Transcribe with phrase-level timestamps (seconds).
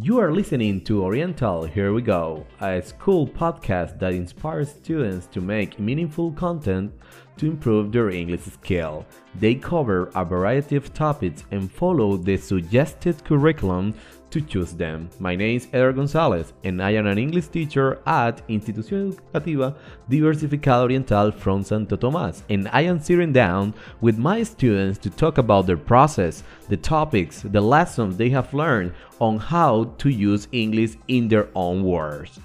[0.00, 1.64] You are listening to Oriental.
[1.64, 6.92] Here We Go, a school podcast that inspires students to make meaningful content
[7.38, 9.06] to improve their English skill.
[9.34, 13.94] They cover a variety of topics and follow the suggested curriculum
[14.30, 15.08] to choose them.
[15.18, 19.74] My name is Eder Gonzalez and I am an English teacher at Institución Educativa
[20.10, 25.38] Diversificada Oriental from Santo Tomás and I am sitting down with my students to talk
[25.38, 30.96] about their process, the topics, the lessons they have learned on how to use English
[31.08, 32.38] in their own words.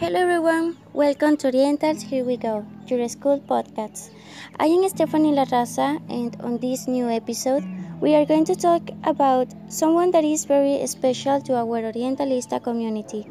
[0.00, 4.08] Hello everyone, welcome to Orientals Here We Go, your school podcast.
[4.58, 7.62] I am Stephanie Larraza and on this new episode
[8.00, 13.26] we are going to talk about someone that is very special to our Orientalista community.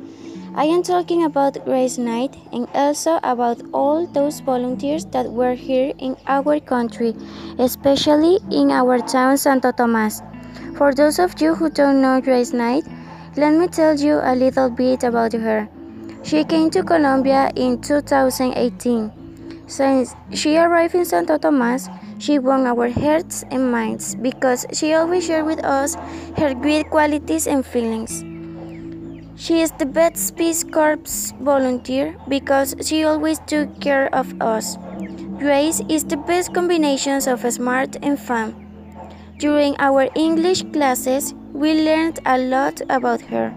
[0.53, 5.91] I am talking about Grace Knight and also about all those volunteers that were here
[5.97, 7.15] in our country,
[7.57, 10.21] especially in our town Santo Tomas.
[10.77, 12.83] For those of you who don't know Grace Knight,
[13.37, 15.67] let me tell you a little bit about her.
[16.29, 19.65] She came to Colombia in 2018.
[19.65, 25.25] Since she arrived in Santo Tomas, she won our hearts and minds because she always
[25.25, 25.95] shared with us
[26.37, 28.21] her great qualities and feelings.
[29.41, 34.77] She is the best Peace Corps volunteer because she always took care of us.
[35.39, 38.53] Grace is the best combination of smart and fun.
[39.39, 43.51] During our English classes, we learned a lot about her.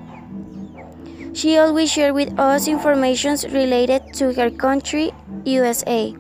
[1.35, 5.13] She always shared with us information related to her country,
[5.45, 6.11] USA.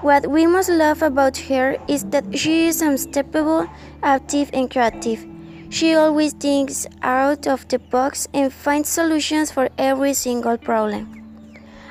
[0.00, 3.66] What we most love about her is that she is unstoppable,
[4.02, 5.26] active, and creative.
[5.70, 11.18] She always thinks out of the box and finds solutions for every single problem.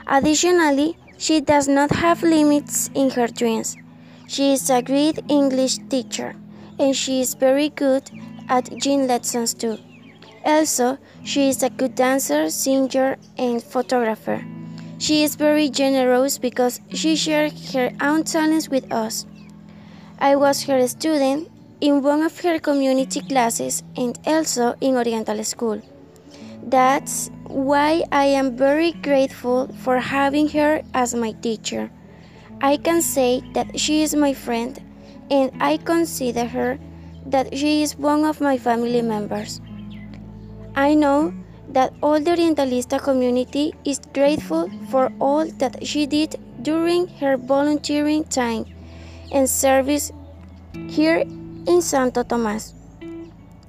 [0.07, 3.75] Additionally, she does not have limits in her dreams.
[4.27, 6.33] She is a great English teacher,
[6.79, 8.09] and she is very good
[8.47, 9.77] at gym lessons too.
[10.47, 14.41] Also, she is a good dancer, singer, and photographer.
[14.97, 19.25] She is very generous because she shared her own talents with us.
[20.19, 25.81] I was her student in one of her community classes and also in Oriental School.
[26.63, 31.91] That's why I am very grateful for having her as my teacher.
[32.61, 34.81] I can say that she is my friend
[35.29, 36.79] and I consider her
[37.25, 39.59] that she is one of my family members.
[40.77, 41.33] I know
[41.69, 48.23] that all the Orientalista community is grateful for all that she did during her volunteering
[48.25, 48.65] time
[49.31, 50.11] and service
[50.87, 51.23] here
[51.65, 52.75] in Santo Tomas.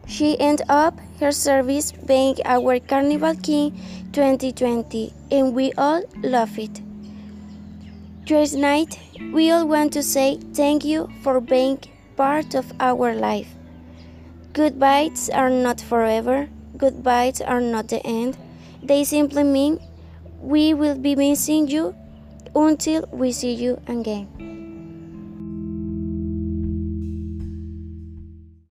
[0.07, 3.73] She ended up her service being our Carnival King
[4.13, 6.83] 2020 and we all love it.
[8.27, 9.01] Grace Knight,
[9.33, 11.81] we all want to say thank you for being
[12.17, 13.49] part of our life.
[14.53, 18.39] Goodbyes are not forever goodbyes are not the end.
[18.83, 19.81] They simply mean
[20.41, 21.95] we will be missing you
[22.55, 24.58] until we see you again.